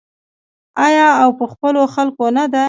[0.85, 2.59] آیا او په خپلو خلکو نه ده؟